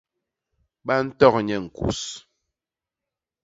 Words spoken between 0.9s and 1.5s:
ntok